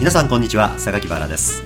[0.00, 0.78] 皆さんこんにちは。
[0.78, 1.62] 榊原です。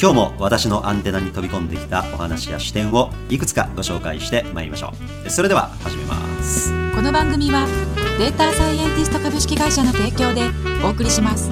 [0.00, 4.92] 今日も私のアンテナに飛び込んできたお話や視点をいくつかご紹介してまいりましょ
[5.26, 5.28] う。
[5.28, 6.14] それでは始めま
[6.44, 6.70] す。
[6.94, 7.66] この番組は
[8.20, 10.42] データサイエンティスト株式会社の提供で
[10.84, 11.50] お送りします。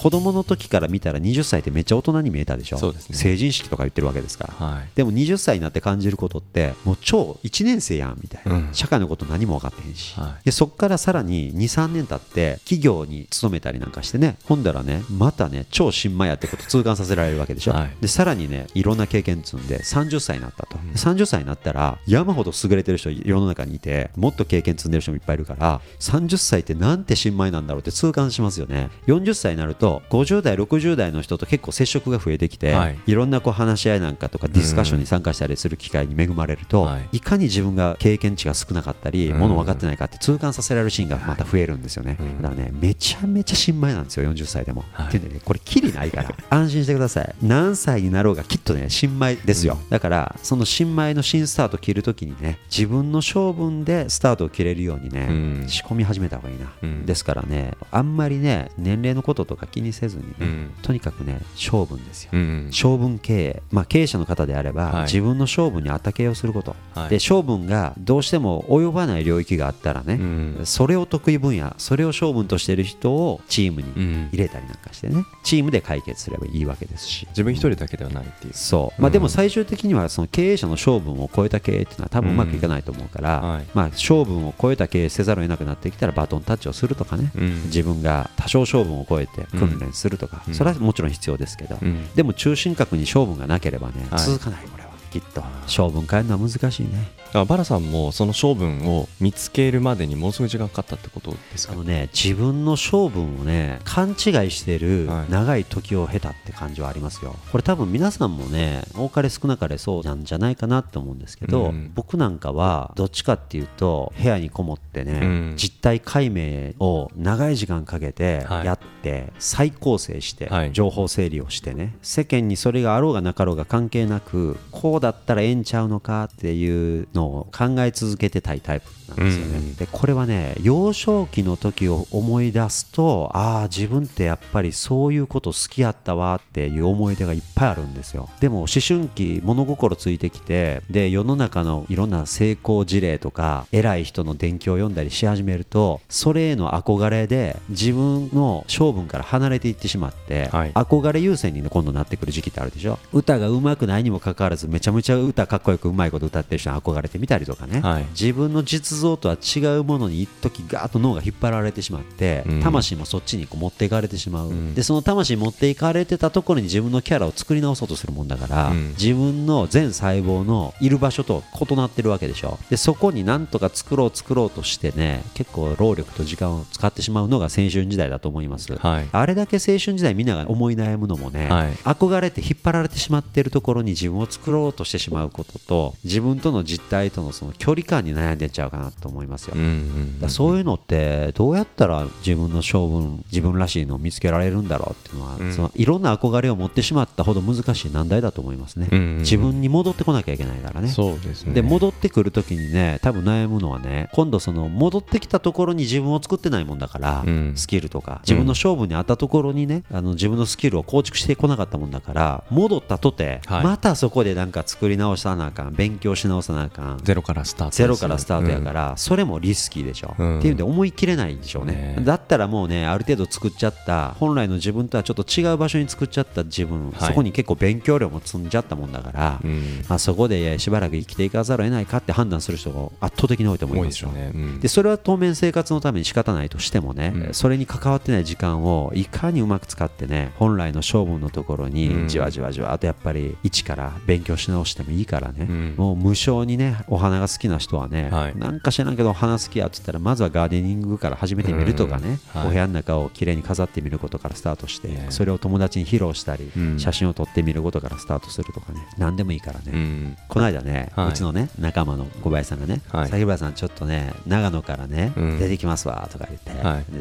[0.00, 2.78] 子供の時から見たら20歳ってめっちゃ大人に見えたでしょ？
[2.78, 3.16] そうですね。
[3.16, 4.88] 成人式とか言ってるわけですから、はい。
[4.94, 8.68] でも20歳になって感じることってもう超1年生やんみたいな、うん。
[8.72, 10.44] 社会のこと何も分かってへんし、はい。
[10.46, 14.38] でそっからさらに23年経って企業に勤めたりなんかしてね。
[14.46, 17.90] ほんだらねまたね超新米やってこと痛感させられるわけでしょ、はい。
[18.00, 28.88] でさらにねいろんな経験積んで30歳になったと、30歳になったら山ほど優れてる人世の中にいてもっと経験積んでる人もいっぱいいるから30歳ってなんて新米なんだろうって痛感しますよね。
[29.06, 32.98] 40歳になると50代60代の人と結構接触が増えてきて、はい。
[33.06, 37.16] い、ろんなこう話し合いなんかとかディスカッションに参加したりする機会に恵まれると、はい。
[37.18, 39.38] い、かに自分が経験値が少なかったり、うん。
[39.38, 42.42] もの分かってないかって痛感させられるシーンがまた増えるんですよね、うん。
[42.42, 45.06] だからねめちゃめちゃ新米なんですよ40歳でも、はい。
[45.08, 46.34] っていうんでねこれきりないから。
[46.50, 47.34] 安心してください。
[47.42, 55.32] 何歳になろうがきっとね新米ですよ、だからその新米の新スタート切るときにね自分の性分でスタートを切れるようにね、う
[55.64, 55.68] ん。
[55.68, 57.06] 仕込み始めた方がいいな、うん。
[57.06, 60.74] ですからねあんまりね年齢のこととか気にせずにね、うん。
[60.82, 65.02] とにかくね性分ですよ、うん性分経営、まあ、経営者の方であれば、はい。
[65.04, 67.10] 自分の性分に当たけをすること、はい。
[67.10, 77.26] で性分がどうしても及ばない領域があったらね、うんそれを得意分野それを性分としている人をチームにうん入れたりなんかしてねチームで解決すればいいわけですし。
[77.30, 78.52] 自分一人だけではないっていう。
[78.54, 79.00] そう。
[79.00, 83.66] まあ、うんでも最終的にはその経営者の性分を超えた経営っていうのは多分うまくいかないと思うから、うんはい。
[83.74, 87.62] まあ、性分を超えた経営せざるを得なくなってきたらバトンタッチをするとかね、うん。
[87.64, 90.54] 自分が多少性分を超えて訓練するとか、うん。
[90.54, 92.08] それはもちろん必要ですけど、うん。
[92.14, 94.20] でも中心核に性分がなければね、はい。
[94.20, 94.90] 続かないこれは。
[95.10, 95.42] きっと。
[95.66, 97.10] 性分変えるのは難しいね。
[97.16, 101.72] だからバラさんもその性分を見つけるまでにものすごい時間かかったってことですか？
[101.74, 104.16] あのね自分の性分をね勘違い
[104.50, 105.30] してるはい。
[105.30, 107.36] 長い時を経たって感じはありますよ。
[107.50, 111.92] これ多分皆さんもね多かれ少なかれそうなんじゃないかなって思うんですけど、うん。
[111.94, 115.54] 僕なんかはどっちかっていうと部屋にこもってね、うん。
[115.56, 118.66] 実態解明を長い時間かけてはい。
[118.66, 120.72] やって再構成してはい。
[120.72, 129.74] 情報整理をしてね世間にそれがあろうがなかろうが関係なくこうだったらええんちゃうのかっていうのを考え続けてたいタイプなんですよね、うん。
[129.76, 138.28] でこれはね幼少期の時を思い出すとああ自分ってやっぱりそういうこと好きやったわっていう思い出がいっぱいあるんですよ。
[138.40, 150.72] でも思春期物心ついてきてで世の中のいろんな成功事例とか偉い人の伝記を読んだりし始めるとそれへの憧れで自分の性分から離れていってしまって、はい。
[150.72, 152.98] 憧れ優先に、ね、今度なってくる時期ってあるでしょ。
[153.12, 158.06] 歌が上手くないにもかかわらずめちゃめちゃ歌かっこよくうまいこと歌ってる人に憧れてみたりとかね、はい。
[158.18, 162.62] 自分の実像とは違うものに一時ガーッと脳が引っ張られてしまって、うん。
[162.62, 164.74] 魂もそっちにこう持っていかれてしまう、うん。
[164.74, 168.88] でその魂持っていかれてたところに自分のキャラを作り直そうとするもんだから、うん。
[168.90, 172.58] 自分の全細胞のいる場所と異なってるわけでしょ。
[172.70, 179.08] でそこになんとか作ろう作ろうとしてね結構労力と時間を使ってしまうのが青春時代だと思います、はい。
[179.10, 181.72] あれだけ青春時代みんなが思い悩むのもね、はい。
[181.84, 195.52] 憧れて引っ張られてしまっているところに自分を作ろうとしてしまうことと自分との実態とのその距離感に悩んでっちゃうかなと思いますよ、うんうんだからそういうのってどうやったら自分の性分自分らしいのを見つけられるんだろうっていうのは、うん。
[195.52, 200.88] そのいろんな憧れを持ってしまったほど難しい難題だと思いますね、うんうん自分に戻ってこなきゃいけないからね。
[200.88, 201.52] そうですね。
[201.52, 207.52] で戻ってくるときにね多分悩むのはね今度その戻ってきたところに自分を作ってないもんだから、うん。
[207.56, 213.64] スキルとか自分の勝負にあったところにねあの自分のスキルを構築してこなかったもんだから戻ったとて、はい。
[213.64, 220.38] またそこでなんか作り直さなあかん勉強し直さなあかんゼロからスタートですゼロからスタートやから、それもリスキーでしょ、うん。
[220.38, 221.94] っていうんで思い切れないんでしょうね。
[221.96, 227.08] ねだったらもうねある程度作っちゃった本来の自分とはちょっと違う場所に作っちゃった自分、はい。
[227.08, 229.84] そこに結構勉強量も積んじゃったもんだから、うん。
[229.88, 234.32] まあ、そこでしばらく生きていかざるを得ないかって判断する人が圧倒的に多いと思いますしょうね。
[234.34, 234.60] うん。
[234.60, 237.34] でそれは当面生活のために仕方ないとしてもね、うん。
[237.34, 241.72] それに関わってない時間をいかにうまく使ってね本来の勝負のところうん。
[241.72, 245.74] にじわじわじわとやっぱり一から勉強し直してもいいからね、うん。
[245.76, 248.36] もう無償にねお花が好きな人はね、はい。
[248.36, 252.48] なんか知らんけどお花好きやって言ったらまずはガーデニングから始めてみるとかね、うんはい。
[252.48, 256.78] お部屋の中をきれいに飾ってみることからスタートして、ねそれを友達に披露したり、うん。
[256.78, 260.16] 写真を撮ってみることからスタートするとかね何でもいいからね、うん。
[260.28, 261.08] この間ね、はい。
[261.08, 265.38] うちのね仲間の小林さんがね、はい崎原さんちょっとね長野からね、うん。
[265.38, 266.52] 出てきますわとか言って、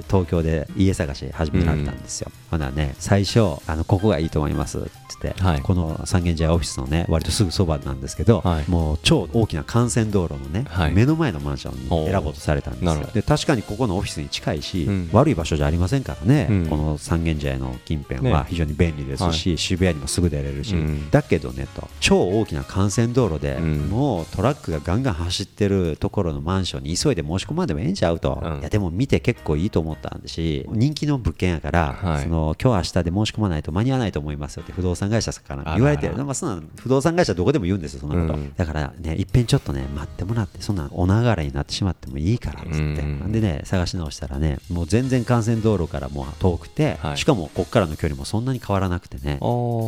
[0.08, 5.62] 東京で家探し始められたんですよ、ほなね最初あのここがいいと思いますって言っって、はい。
[5.62, 8.70] この三軒茶屋オフィスのね割とすぐそばなんですけど、はい。
[8.70, 10.94] もう超大きな幹線道路のね、はい。
[10.94, 13.10] 目の前のマンションに選ぼうとされたんですよ。
[13.14, 15.10] で確かにここのオフィスに近いし、うん。
[15.12, 16.68] 悪い場所じゃありませんからね、うん。
[16.68, 18.46] この三軒茶屋の近辺はね。
[18.50, 21.10] 非常に便利ですし、渋谷にもすぐ出れるし、うん。
[21.10, 21.88] だけどねと。
[22.00, 23.78] 超大きな幹線道路で、うん。
[23.90, 28.60] もうトラックがガンガン走ってるところのマンションに急いで申し込まんでもええんちゃうと、うん。
[28.60, 32.24] いやでも見て結構いいと思ったんでし人気の物件やから、はい。
[32.24, 38.54] その今日明日で申し込まないと間に合わないと思いますよって不動産会社から言われてあらあらまあ、そんな不動産会社どこでも言うんですよそんなこと、うん。
[38.56, 43.32] だからねいっぺんちょっとね待ってもらってそんなお流れになってしまってもいいからっつって、うん。
[43.32, 47.18] でね探し直したらねもう全然幹線道路からもう遠くて、はい。
[47.18, 49.40] しかもこっからの距離もそんなに変わらなくてね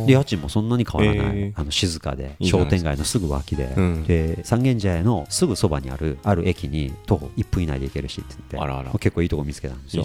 [0.08, 1.52] 家賃もそんなに変わらない、へー。
[1.54, 4.02] あの静かで商店街のすぐ脇で、うん。
[4.02, 10.04] で三軒茶屋のすぐそばにあるある駅に徒歩1分以内で行けるしって言って結構いいとこ見つけたんですよ。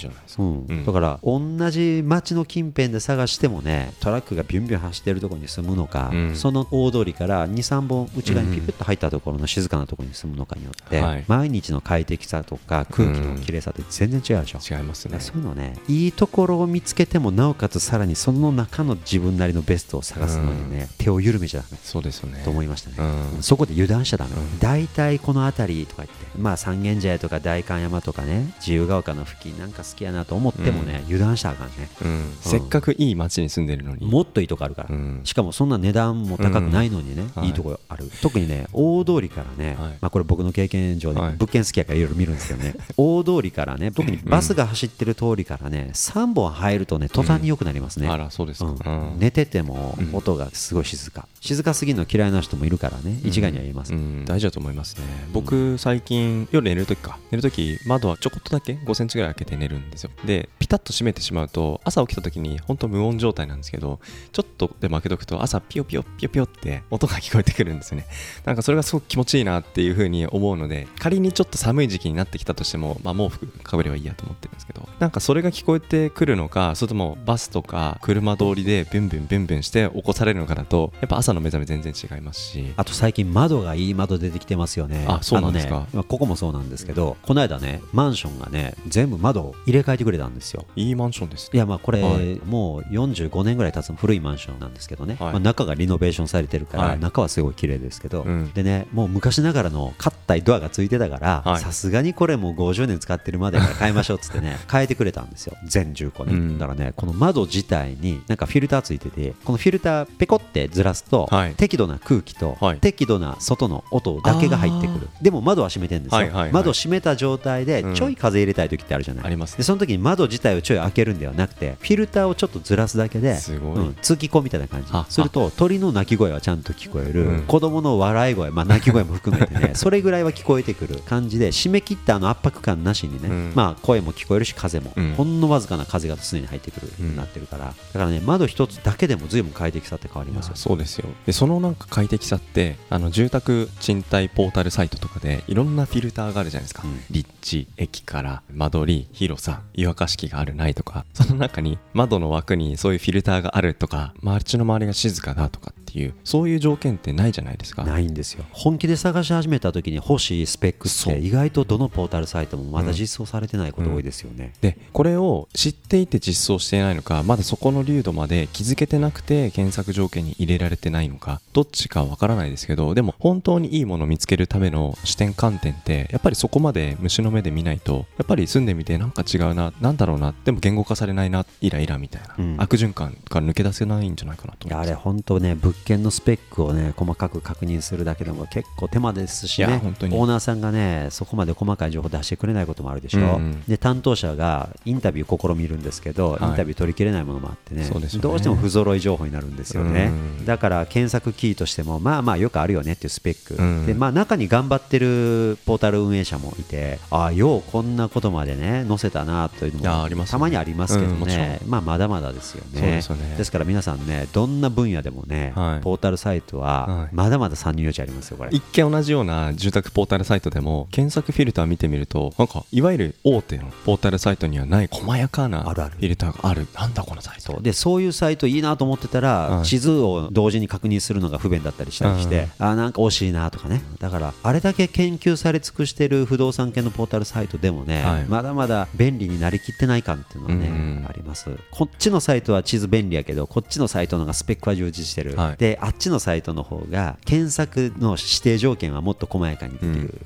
[0.86, 6.36] だから同じ街の近辺で探してもねトラックがビュンビュン走ってるところに住むのか、うん。
[6.36, 11.26] その大通りから23本内側にピピッと入ったところの静かなところに住むのかによって、はい。
[11.28, 15.20] 毎日の快適さとか空気の綺麗さって全然違うでしょ、違いますね。
[15.20, 21.78] そういうのねいいところを見つけてもなおかつさらにその中の自分なりのベストを探すのにね、手を緩めちゃダメ。
[21.84, 22.42] そうですよね。
[22.44, 22.96] と思いましたね、
[23.36, 23.44] うん。
[23.44, 24.60] そこで油断しちゃダメ、うん。
[24.60, 31.90] 大体この辺りとか言ってまあ三軒茶屋とか代官山とかね自由が丘の付近なんか好きやなと思ってもね、油断したらあかんね。
[32.02, 32.38] うん。
[32.42, 34.06] せっかくいい街に住んでるのに。
[34.06, 35.22] もっといいとこあるから、うん。
[35.24, 37.44] しかもそんな値段も高くないのにね、うん。
[37.46, 38.10] い、いとこある。
[38.22, 39.98] 特にね大通りからね、はい。
[40.02, 41.34] まあ、これ僕の経験上ね、はい。
[41.34, 42.76] 物件好きやからいろいろ見るんですけどね。
[42.98, 48.70] 大通りからね特にバスが走ってる通りからね3本入るとね途端に良くなりますね、あらそうですか。
[48.70, 49.12] うん。
[49.14, 49.20] うん。
[49.20, 50.16] 寝ててもうん。
[50.16, 55.04] 音がすごい静か、静かすぎるの嫌いな人もいるからね一概には言えます、うん、大事だと思いますね。
[55.34, 60.12] 僕最近夜寝るときか寝るとき窓はちょこっとだけ5センチぐらい開けて寝るんですよ。
[60.26, 64.00] でピタッと閉めてしまうと朝起きたときに本当無音状態なんですけど
[64.32, 68.08] ちょっとでも開けとくと朝ピヨピヨピヨピヨって音が聞こえてくるんですよね。
[68.46, 85.06] なんかそれがすごく気持ちいいなっていう風に思うので仮にちょっと寒い時期になってきたとしても、まあ、毛布かぶればいいやと思ってるんですけどなんかそれが聞こえてくるのかそれともバスとか車通りでビュンビュンビュンビュンして起こされるのかだとやっぱ朝の目覚め全然違いますしあと最近窓がいい窓出てきてますよね。
[85.08, 90.66] あそうなんですかねまあここもそうなんですけど、この間ね、マンションがね、全部窓を入れ替えてくれたんですよ。
[90.76, 101.62] いいマンションですいやまあこれ、はいもう45年ぐらい経つ古いマンションなんですけどね、はいまあ、中がリノベーションされてるから、はい中はすごい綺麗ですけど、うんでねもう昔ながらの硬いドアがついてたからはい。
[101.62, 105.58] さすがにこれもう50年使ってるまでから変えましょうっつってね 変えてくれたんですよ。
[105.66, 106.60] 全10個ね、うん。
[106.60, 111.56] だからねこの窓自体になんかフィルターついててこのフィルターペコってずらすと、はい。
[111.56, 112.80] 適度な空気と、はい。
[112.80, 115.10] 適度な外の音だけが入ってくる。
[115.22, 116.52] でも窓は閉めてるんですよ、はいはいはい。
[116.52, 117.96] 窓閉めた状態でうん。
[117.96, 119.58] ちょい風入れたい時ってあるじゃない、ありますね。
[119.58, 123.78] でその時に窓自体をちょい開けるんではなくてフィルターをちょっとずらすだけですごい。
[123.78, 124.90] うん、通気口みたいな感じ。
[124.92, 125.06] あ。
[125.10, 127.42] すると鳥の鳴き声はちゃんと聞こえる、うん。
[127.44, 133.52] 子供の笑い声、まあ、鳴き声も含めてね それぐらいは聞こえてくる感じで締め切ったあの圧迫感なしにね、うん。
[133.56, 135.14] まあ、声も聞こえるし風も、うん。
[135.16, 140.56] ほんのわずかな風が常に入ってくる、うんなってるからだからね窓一つだけでも随分快適さって変わりますよ。
[140.56, 141.10] そうですよ。
[141.26, 147.02] でそのなんか快適さってあの住宅賃貸ポータルサイトとかでいろんなフィルターがあるじゃないですか、うん。
[147.10, 151.06] 立地駅から間取り広さ湯沸かし器があるないとか。
[151.14, 157.84] その中に窓の枠にそういうフィルターがあるとか周りの周りが静かだとかっていうそういう条件ってないじゃないですか。
[157.84, 158.44] ないんですよ。
[158.52, 182.56] 本気で探し始めた時に欲しいスペックって意外とどのポータルサイトもまだ実装されてないこと多いですよね、でこれを知っていて実装していないのかまだそこの流度まで気づけてなくて検索条件に入れられてないのかどっちかわからないですけどでも本当にいいものを見つけるための視点観点ってやっぱりそこまで虫の目で見ないとやっぱり住んでみてなんか違うななんだろうなでも言語化されないなイライラみたいな、うん。
[182.60, 193.26] 悪循環から抜け出せないんじゃないかなとあ思いますれ本当ね物件のスペックをね細かく確認するだけでも結構手間ですしいねオーナーさんがねそこまで細かい情報出してくれないこともあるでしょ、うん。
[193.26, 196.50] うんで担当者がインタビュー試みるんですけど、はい。
[196.50, 197.84] インタビュー取りきれないものもあってね。
[197.84, 197.90] ね。
[197.90, 200.06] どうしても不揃い情報になるんですよね。
[200.40, 200.46] うん。
[200.46, 203.86] だから検索キーとしてもまあまあよくあるよねっていうスペック、うん。
[203.86, 210.38] でまあ中に頑張ってるポータル運営者もいてああようこんなことまでね載せたなというのもありますよね。
[210.38, 211.20] たまにありますけどうん
[211.68, 213.02] まあまだまだですよね。
[213.38, 217.10] ですから皆さんねどんな分野でもね、はいはいポータルサイトははい。
[217.12, 218.50] まだまだ参入余地ありますよこれ。
[218.52, 226.68] 一見同じような住宅ポータルサイトでも検索フィルター見てみるとなんかいわゆる大手のポータルサイトにはない細やかなフィルターがある。
[226.74, 227.62] なんだこのサイト。
[227.62, 229.66] でそういうサイトいいなと思ってたら、はい。
[229.66, 233.82] 地図を同時に確認するのが不便だったりしたりして、あなんか惜しいなとかね。
[234.00, 238.26] だからあれだけ研究され尽くしてる不動産系のポータルサイトでもね、はい。
[238.26, 241.50] まだまだ便利になりきってない感っていうのはね、あります。
[241.72, 250.22] こっちのサイトは地図便利やけどこっちのサイトの方がスペックは充実してる、はいであっちのサイトの方が検索の指定条件はもっと細やかにできる、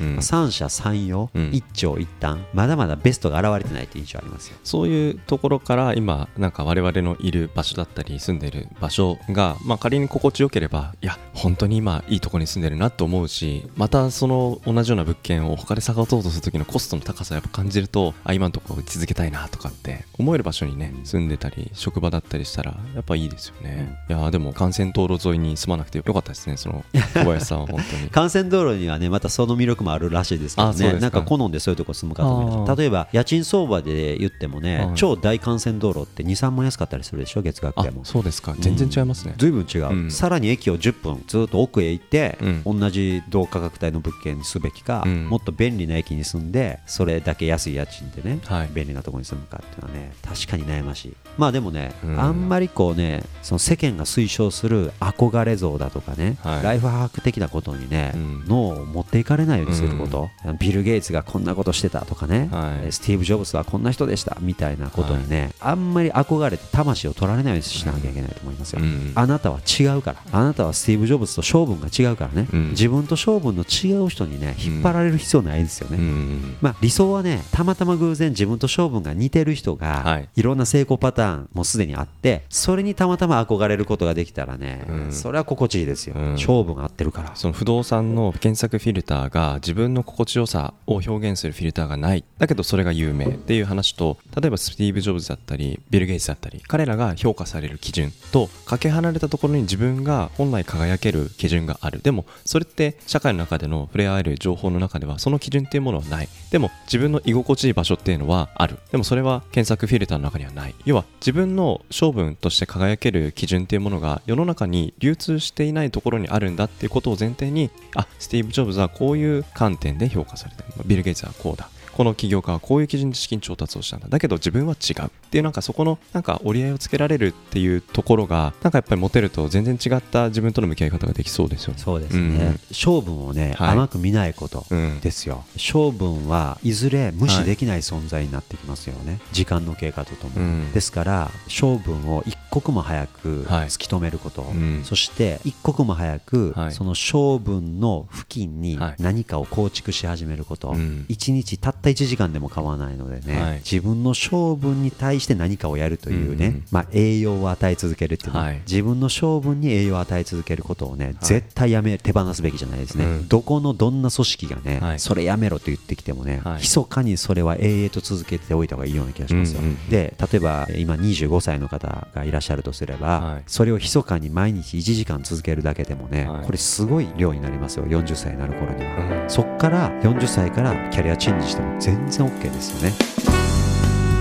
[0.00, 0.22] うん。
[0.22, 1.50] 三者三様、うん。
[1.52, 4.56] 一長一短まだまだベストが現れてないっていう印象ありますよ。
[4.64, 26.84] そういうところから今なんか我々のいる場所だったり住んでる場所が、まあ、仮に心地よければいや本当に今いいところに住んでるなと思うしまたその同じような物件を他で探そうとする時のコストの高さをやっぱ感じるとあ今のところ続けたいなとかって思える場所にね住んでたり職場だったりしたらやっぱいいですよね、いやーでも幹線道路沿いに住まなくてよかったですねその
[27.14, 28.02] 小林さんは本当に。
[28.14, 30.92] 幹線道路にはねまたその魅力もあるらしいですけどね。
[30.94, 32.76] なんか好んでそういうとこ住む方もいる。
[32.76, 38.04] 例えば家賃相場で言ってもね、はい超大幹線道路って23万安かったりするでしょ月額あでも。
[38.04, 38.54] そうですか。
[38.58, 40.10] 全然違いますね、ずいぶん違う、うん。
[40.10, 45.28] さらに駅を10分ずっと奥へ行って、う同じ同価格帯の物件にすべきか、うん。
[45.28, 48.70] もっと便利な駅に住んでそれだけ安い家賃でね、はい。
[48.72, 51.16] 便利なところに住むかっていうのはね確かに悩ましい。
[51.38, 52.20] まあでもね、うん。
[52.20, 56.62] あんまりこうねその世間が推奨する憧れ像だとかね、はい。
[56.62, 58.44] ライフハック的なことにね、うん。
[58.46, 62.92] 脳を持っていかれないようにすること、ビル・ゲイツがこんなことしてたとかね、はい。
[62.92, 70.22] スティーブ・ジョブズはこんな人でしたみたいなことにね、あんまり憧れて魂を取られないようにしなきゃいけないと思いますよ、うんあなたは違うから。
[70.32, 72.70] あなたはスティーブ・ジョブズと性分が違うからね、うん。
[72.70, 76.56] 自分と性分の違う人にね引っ張られる必要ないですよね、うん。
[76.60, 80.28] まあ、理想はねたまたま偶然自分と性分が似てる人が、はい。
[80.36, 85.12] い、ろんな成功パターンもすでにあってそれにたまたま憧れることができたらね、うん。
[85.12, 86.38] それは心地いいですよ、うん。
[86.38, 87.32] 性分が合ってるから。
[87.34, 92.24] その不動産の検索フィルターが自分の心地よさを表現するフィルターがない。
[92.38, 102.00] だけどそれが有名っていう話と例えばスティーブ・ジョブズだったりビル・ゲイツだったり彼らが評価される基準とかけ離れたところに自分が本来輝ける基準がある。
[102.02, 106.28] でもそれって社会の中での触れ合える情報の中ではその基準っていうものはない。
[106.50, 108.78] でも自分の居心地いい場所っていうのはある。
[108.90, 110.74] でもそれは検索フィルターの中にはない。
[110.84, 120.68] 要は自分の性分として輝ける基準っていうものが世の中に流通していないところにあるんだっていうことを前提にあスティーブ・ジョブズはこういう観点で評価されてる。
[120.84, 121.68] ビル・ゲイツはこうだ。
[121.92, 124.08] この起業家はこういう基準で資金調達をしたんだ。
[124.08, 125.06] だけど自分は違う。
[125.06, 131.78] っていうなんかそこのなんか折り合いをつけられるっていうところがなんかやっぱりモテると全然違った自分との向き合い方ができそうですよね。
[131.78, 133.70] そうですね、うん性分をね、はい。
[133.70, 135.44] 甘く見ないことうんですよ。
[135.56, 140.72] 性分はいずれ無視できない存在になってきますよね、時間の経過とともに、うん。
[140.72, 143.68] ですから性分を一刻も早くはい。
[143.68, 144.82] 突き止めること、うん。
[144.84, 146.72] そして一刻も早くはい。
[146.72, 148.94] その性分の付近にはい。
[148.98, 151.06] 何かを構築し始めること、うん。
[151.08, 153.58] 一日たった1時間でも構わないのでね、はい。
[153.58, 158.60] 自分の性分に対して何かをやるというね、うんまあ、栄養を与え続けるっていうのは、はい。
[158.66, 163.28] 自分の性分に栄養を与え続けることをね、絶対やめ手放すべきじゃないですね、うん。
[163.28, 164.98] どこのどんな組織がね、はい。
[164.98, 166.60] それやめろと言ってきてもね、はい。
[166.60, 173.42] 密かにそれは永遠と続けておいた方がいいような気がしますよ、うんうんで例えば今25歳の方がいらっしゃるとすれば、はい。
[173.46, 176.46] それを密かに毎日1時間続けるだけでもね、はい。
[176.46, 177.86] これすごい量になりますよ。
[177.86, 179.30] 40歳になる頃には、うん。
[179.30, 182.94] そっから40歳からキャリアチェンジしても全然 OK ですよね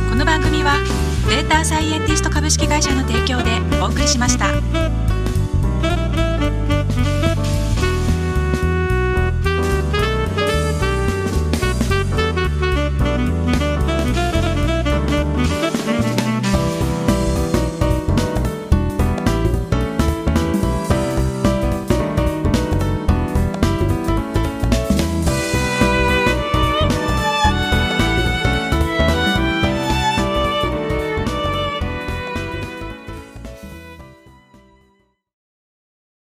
[0.09, 0.73] この番組は
[1.29, 4.51] データサイエンティスト株式会社の提供でお送りしました。